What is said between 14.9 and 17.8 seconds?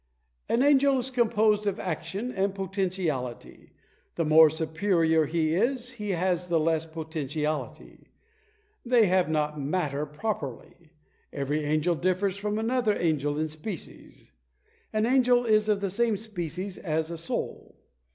An angel is of the same species as a soul.